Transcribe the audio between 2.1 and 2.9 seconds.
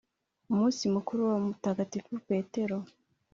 petero